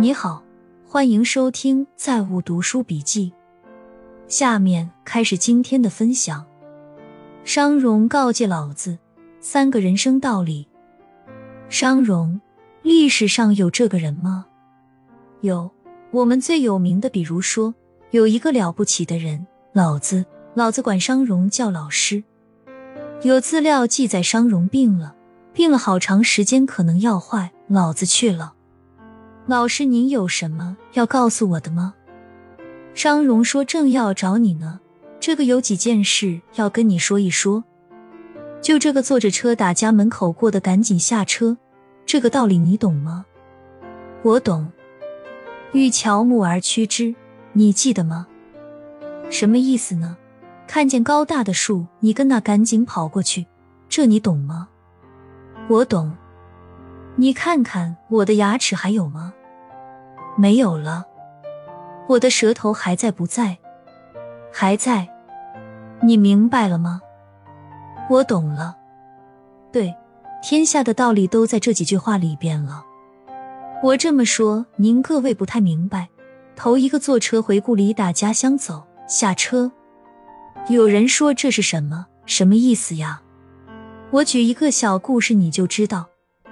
[0.00, 0.42] 你好，
[0.86, 3.30] 欢迎收听《在物读书笔记》。
[4.26, 6.44] 下面开始今天的分享。
[7.44, 8.98] 商容告诫老子
[9.40, 10.66] 三个人生道理。
[11.68, 12.40] 商容，
[12.82, 14.46] 历史上有这个人吗？
[15.42, 15.70] 有，
[16.10, 17.72] 我们最有名的，比如说
[18.10, 20.24] 有一个了不起的人，老子。
[20.54, 22.22] 老子管商容叫老师。
[23.22, 25.14] 有资料记载，商容病了，
[25.52, 27.52] 病了好长时间，可能要坏。
[27.68, 28.54] 老子去了。
[29.46, 31.94] 老师，您有什么要告诉我的吗？
[32.94, 34.80] 商荣说：“正要找你呢，
[35.20, 37.62] 这个有几件事要跟你说一说。
[38.62, 41.58] 就这个坐着车打家门口过的，赶紧下车。
[42.06, 43.26] 这个道理你懂吗？
[44.22, 44.72] 我懂。
[45.72, 47.14] 欲乔木而趋之，
[47.52, 48.26] 你记得吗？
[49.28, 50.16] 什么意思呢？
[50.66, 53.44] 看见高大的树，你跟那赶紧跑过去，
[53.90, 54.68] 这你懂吗？
[55.68, 56.16] 我懂。”
[57.16, 59.32] 你看看我的牙齿还有吗？
[60.36, 61.04] 没有了。
[62.08, 63.56] 我的舌头还在不在？
[64.52, 65.08] 还在。
[66.02, 67.00] 你明白了吗？
[68.10, 68.76] 我懂了。
[69.72, 69.94] 对，
[70.42, 72.84] 天下的道理都在这几句话里边了。
[73.82, 76.08] 我这么说，您各位不太明白。
[76.56, 79.70] 头一个坐车回故里打家乡走，下车。
[80.68, 82.06] 有人说这是什么？
[82.26, 83.22] 什么意思呀？
[84.10, 86.06] 我举一个小故事，你就知道。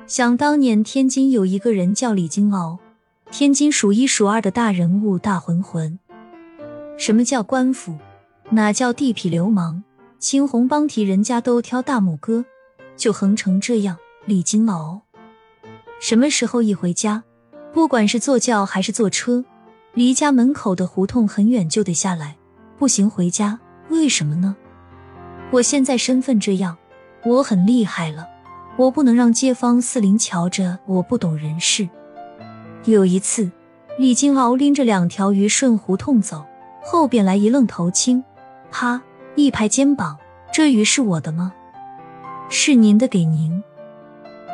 [0.07, 2.79] 想当年，天津有一个人叫李金鳌，
[3.31, 5.99] 天津数一数二的大人物、大混混。
[6.99, 7.97] 什么叫官府？
[8.51, 9.83] 哪叫地痞流氓？
[10.19, 12.45] 青红帮提人家都挑大拇哥，
[12.97, 13.97] 就横成这样。
[14.25, 15.01] 李金鳌
[15.99, 17.25] 什么时候一回家，
[17.73, 19.45] 不管是坐轿还是坐车，
[19.95, 22.37] 离家门口的胡同很远就得下来，
[22.79, 23.59] 步行回家。
[23.89, 24.55] 为什么呢？
[25.51, 26.77] 我现在身份这样，
[27.25, 28.29] 我很厉害了。
[28.77, 31.89] 我不能让街坊四邻瞧着我不懂人事。
[32.85, 33.51] 有一次，
[33.99, 36.45] 李金鳌拎着两条鱼顺胡同走，
[36.83, 38.25] 后边来一愣头青，
[38.71, 39.01] 啪
[39.37, 40.17] 一拍肩膀
[40.53, 41.53] ：“这鱼是我的吗？
[42.49, 43.63] 是您的，给您。”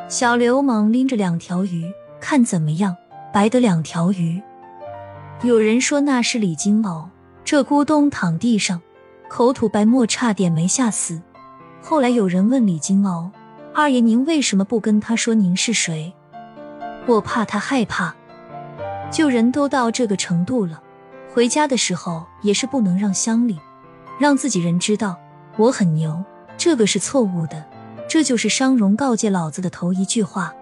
[0.09, 1.85] 小流氓拎着两条鱼，
[2.21, 2.97] 看怎么样？
[3.33, 4.43] 白的两条鱼。
[5.43, 7.07] 有人说那是李金鳌，
[7.45, 8.81] 这咕咚躺地上，
[9.29, 11.23] 口吐白沫，差点没吓死。
[11.81, 13.31] 后来有人问李金鳌。
[13.75, 16.13] 二爷，您为什么不跟他说您是谁？
[17.07, 18.15] 我怕他害怕。
[19.11, 20.83] 就人都到这个程度了，
[21.33, 23.59] 回家的时候也是不能让乡里、
[24.19, 25.17] 让自己人知道
[25.57, 26.23] 我很牛，
[26.57, 27.65] 这个是错误的。
[28.09, 30.53] 这就是商容告诫老子的头一句话。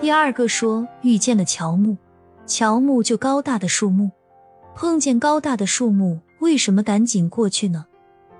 [0.00, 1.96] 第二个说遇见了乔木，
[2.46, 4.10] 乔木就高大的树木，
[4.74, 7.86] 碰见高大的树木，为什么赶紧过去呢？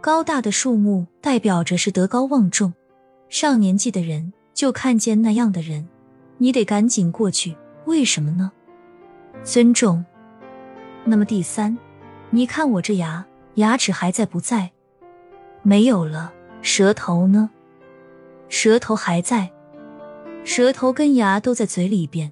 [0.01, 2.73] 高大的树木代表着是德高望重。
[3.33, 5.89] 上年纪的人就看见那样的人，
[6.37, 7.57] 你得赶紧过去。
[7.87, 8.53] 为什么呢？
[9.43, 10.05] 尊重。
[11.07, 11.79] 那么第三，
[12.29, 14.71] 你看我这牙，牙齿还在不在？
[15.63, 16.31] 没有了。
[16.61, 17.49] 舌头呢？
[18.51, 19.51] 舌头还在。
[20.45, 22.31] 舌头跟牙都在嘴里边，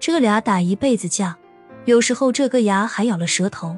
[0.00, 1.36] 这俩打一辈子架。
[1.84, 3.76] 有时候这个牙还咬了舌头，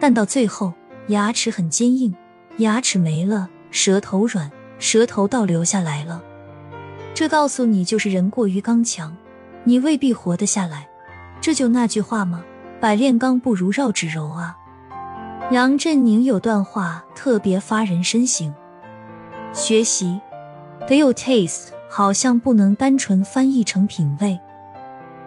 [0.00, 0.72] 但到最后
[1.08, 2.14] 牙齿很坚硬，
[2.56, 4.50] 牙齿没了，舌头软。
[4.78, 6.22] 舌头倒流下来了，
[7.14, 9.16] 这告诉你就是人过于刚强，
[9.64, 10.86] 你未必活得下来。
[11.40, 12.44] 这就那句话吗？
[12.80, 14.56] 百炼钢不如绕指柔啊。
[15.50, 18.52] 杨振宁有段话特别发人深省：
[19.52, 20.20] 学习
[20.86, 24.38] 得有 taste，好像不能单纯翻译成品味。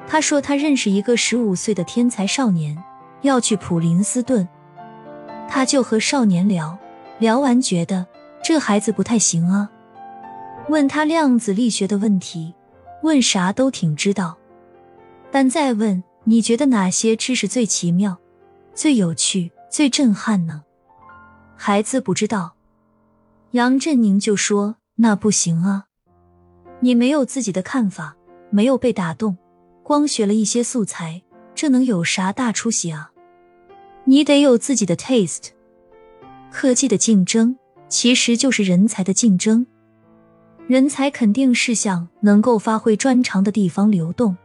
[0.07, 2.77] 他说他认识一个十五岁的天才少年，
[3.21, 4.47] 要去普林斯顿，
[5.47, 6.77] 他就和少年聊
[7.17, 8.05] 聊完，觉得。
[8.49, 9.69] 这孩子不太行啊！
[10.69, 12.51] 问他量子力学的问题，
[13.03, 14.35] 问啥都挺知道，
[15.29, 18.17] 但再问你觉得哪些知识最奇妙、
[18.73, 20.63] 最有趣、最震撼呢？
[21.55, 22.55] 孩子不知道。
[23.51, 25.85] 杨振宁就说：“那不行啊，
[26.79, 28.15] 你没有自己的看法，
[28.49, 29.37] 没有被打动，
[29.83, 31.21] 光学了一些素材，
[31.53, 33.11] 这能有啥大出息啊？
[34.05, 35.49] 你得有自己的 taste。
[36.51, 37.55] 科技的竞争。”
[37.89, 39.65] 其实就是人才的竞争，
[40.67, 44.37] 人才肯定是向能够发挥专长的地方流动，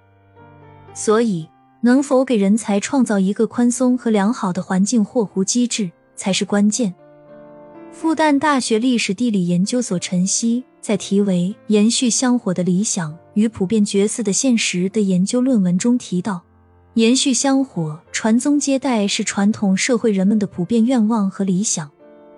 [0.95, 1.47] 所以
[1.83, 6.95] 能否给人才创造一个宽松和良好的环境或乎机制才是关键。
[7.93, 16.43] 复旦大学历史地理研究所陈曦在题为《延续香火的理想与普遍角色的现实》的研究论文中提到，
[16.95, 21.91] 延续香火、传宗接代是传统社会人们的普遍愿望和理想，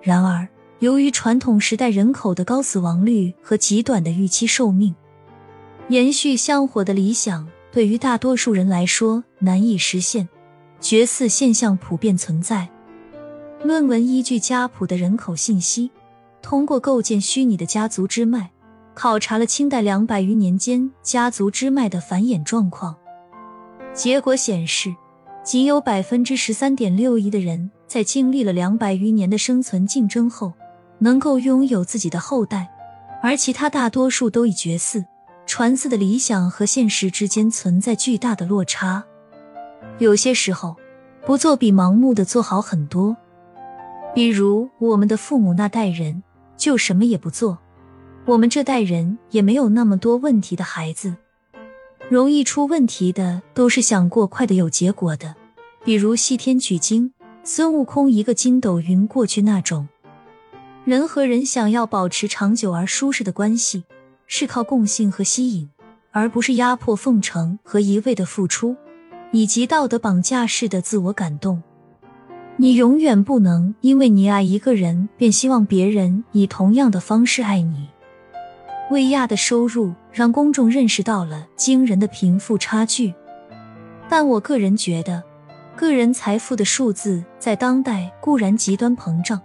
[0.02, 0.46] 然而。
[0.80, 4.94] 由于传统时代人口的高死亡率和极短的预期寿命，
[5.88, 10.28] 延续香火的理想对于大多数人来说难以实现，
[10.78, 12.68] 绝嗣现象普遍存在。
[13.64, 15.90] 论文依据家谱的人口信息，
[16.42, 18.50] 通过构建虚拟的家族支脉，
[18.92, 22.94] 考察了清代两百余年间家族支脉的繁衍状况。
[23.94, 24.94] 结果显示，
[25.42, 30.52] 仅有百分之十三点六一的人在经历了两百余年的生存竞争后，
[30.98, 32.68] 能够拥有自己的后代，
[33.22, 35.04] 而其他大多数都已绝嗣。
[35.46, 39.04] 传嗣的理想和现实之间存在巨大的落差，
[39.98, 40.76] 有些时候
[41.24, 43.16] 不做比盲目的做好很多。
[44.12, 46.24] 比如我们的父母那代人
[46.56, 47.58] 就什么也不做，
[48.24, 51.14] 我们这代人也没有那么多问题的孩子。
[52.08, 55.36] 容易出问题的都是想过快的有结果的，
[55.84, 57.12] 比如西天取经，
[57.44, 59.86] 孙悟空一个筋斗云过去那种。
[60.86, 63.84] 人和人想要保持长久而舒适的关系。
[64.28, 65.68] 是靠共性和吸引，
[66.10, 68.74] 而不是压迫、奉承和一味的付出，
[69.30, 71.62] 以及道德绑架式的自我感动。
[72.56, 77.88] 你永远不能因为你爱一个人，便希望别人以同样的方式爱你。
[78.90, 83.14] 薇娅的收入让公众认识到了惊人的贫富差距，
[84.08, 85.22] 但我个人觉得，
[85.76, 89.40] 个人财富的数字在当代固然极端膨胀，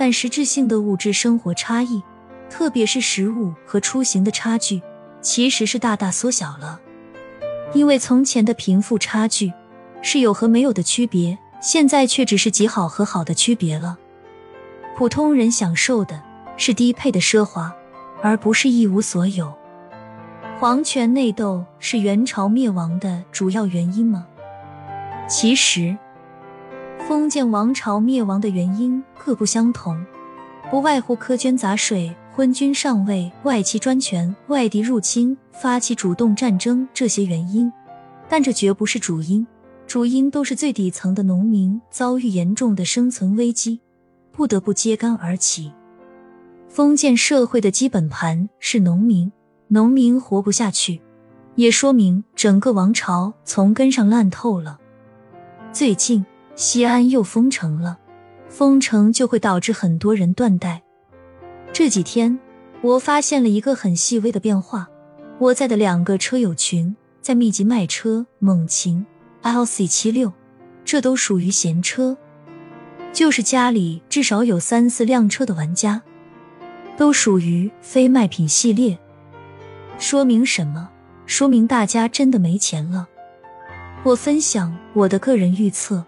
[0.00, 2.02] 但实质性的物质生活差异。
[2.48, 4.80] 特别是食物和出行的差距，
[5.20, 6.80] 其实是大大缩小了。
[7.74, 9.52] 因为从前的贫富差距
[10.00, 13.98] 是有和没有的区别，现在却只是极好和好的区别了。
[14.96, 16.20] 普通人享受的
[16.56, 17.72] 是低配的奢华，
[18.22, 19.52] 而不是一无所有。
[20.58, 24.26] 皇权内斗是元朝灭亡的主要原因吗？
[25.28, 25.96] 其实，
[27.10, 30.00] 封建王朝灭亡的原因各不相同，
[30.70, 32.14] 不外乎苛捐杂税。
[32.30, 37.70] 昏君上位、外戚专权、外敌入侵、发起主动战争这些原因，
[38.28, 39.44] 但这绝不是主因。
[39.88, 43.80] 主因都是最底层的农民遭遇严重的生存危机，
[44.30, 45.72] 不得不揭竿而起。
[46.68, 49.32] 封建社会的基本盘是农民，
[49.66, 51.00] 农民活不下去，
[51.56, 54.78] 也说明整个王朝从根上烂透了。
[55.72, 56.24] 最近
[56.54, 57.98] 西安又封城了，
[58.48, 60.82] 封城就会导致很多人断代。
[61.72, 62.38] 这几天，
[62.82, 64.88] 我发现了一个很细微的变化。
[65.38, 69.06] 我在的两个车友群在密集卖车，猛禽、
[69.42, 70.32] LC 七六，
[70.84, 72.16] 这都属于闲车，
[73.12, 76.02] 就是家里至少有三四辆车的玩家，
[76.98, 78.98] 都属于非卖品系列。
[79.98, 80.90] 说明什么？
[81.24, 83.08] 说明大家真的没钱了。
[84.02, 86.04] 我分享我的个人预测：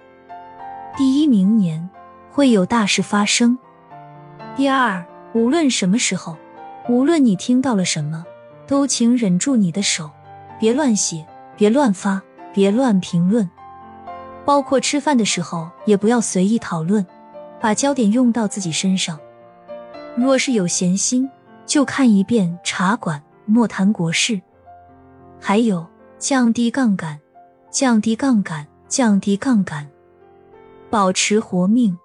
[0.97, 1.89] 第一，明年
[2.31, 3.56] 会有大事发生；
[4.55, 5.05] 第二。
[5.35, 6.37] 无论什么时候，
[6.91, 8.23] 无论你听到了什么，
[8.67, 10.11] 都请忍住你的手，
[10.61, 12.21] 别乱写，别乱发，
[12.53, 13.49] 别乱评论。
[14.44, 17.06] 包括吃饭的时候，也不要随意讨论，
[17.59, 19.19] 把焦点用到自己身上。
[20.17, 21.31] 若是有闲心，
[21.65, 24.39] 就看一遍《茶馆》，莫谈国事。
[25.41, 25.87] 还有，
[26.19, 27.19] 降低杠杆，
[27.71, 29.89] 降低杠杆，降低杠杆，
[30.93, 31.97] 保持活命。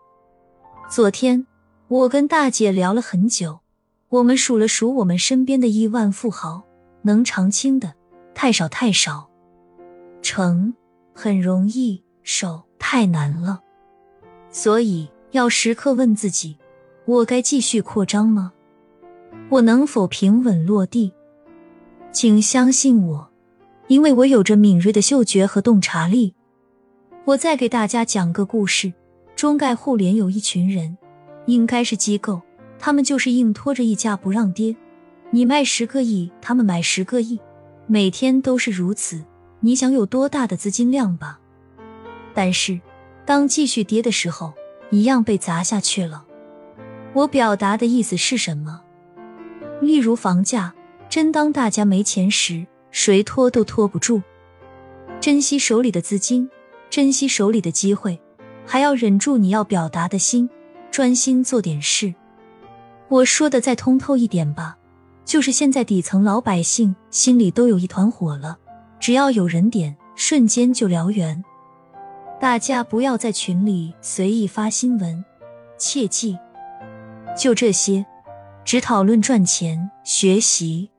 [0.90, 1.46] 昨天。
[1.90, 3.60] 我跟大姐聊了很久，
[4.08, 6.64] 我们数了数我们身边的亿万富豪，
[7.02, 7.94] 能长青的
[8.34, 9.30] 太少太少，
[10.22, 10.74] 成
[11.14, 13.62] 很容易，守太难了，
[14.50, 16.58] 所以要时刻问自己：
[17.06, 18.54] 我该继续扩张吗？
[19.50, 21.14] 我能否平稳落地？
[22.14, 23.30] 请相信我，
[23.88, 26.36] 因为我有着敏锐的嗅觉和洞察力。
[27.28, 28.94] 我再给大家讲个故事：
[29.36, 30.98] 中概互联有一群人。
[31.46, 32.42] 应该是机构，
[32.80, 34.74] 他们就是硬拖着溢价不让跌。
[35.32, 37.38] 你卖十个亿，他们买十个亿，
[37.86, 39.26] 每天都是如此。
[39.60, 41.42] 你想有多大的资金量吧？
[42.34, 42.80] 但是
[43.26, 44.54] 当继续跌的时候，
[44.90, 46.24] 一样被砸下去了。
[47.12, 48.84] 我表达的意思是什么？
[49.82, 50.74] 例如房价，
[51.10, 54.22] 真当大家没钱时，谁拖都拖不住。
[55.20, 56.50] 珍惜手里的资金，
[56.90, 58.20] 珍惜手里的机会，
[58.66, 60.50] 还要忍住你要表达的心。
[60.90, 62.16] 专心做点事。
[63.08, 64.78] 我说的再通透一点吧，
[65.26, 68.58] 就是现在底层老百姓心里都有一团火了，
[69.00, 71.44] 只要有人点，瞬间就燎原。
[72.40, 75.24] 大家不要在群里随意发新闻，
[75.78, 76.36] 切记。
[77.38, 78.04] 就这些，
[78.66, 80.90] 只讨论赚钱、学习。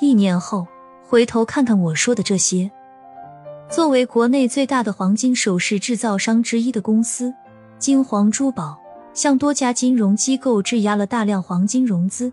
[0.00, 0.66] 一年后
[1.06, 2.70] 回头看看我说的这些，
[3.72, 7.32] 作为国内最大的黄金首饰制造商之一的公司，
[7.78, 8.78] 金黄珠宝。
[9.14, 12.30] 向多家金融机构质押了大量黄金融资，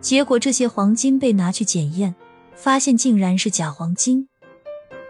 [0.00, 2.14] 结果这些黄金被拿去检验，
[2.54, 4.28] 发现竟然是假黄金。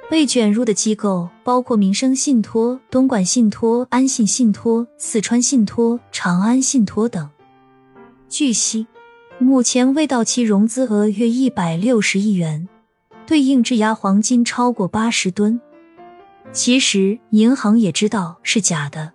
[0.08, 7.28] 被卷入的机构包括民生信托、东莞信托、安信信托、四川信托、长安信托等。
[8.30, 8.86] 据悉，
[9.38, 12.66] 目前未到期融资额约一百六十亿元，
[13.26, 15.60] 对应质押黄金超过八十吨。
[16.52, 19.12] 其实银行也知道是假的，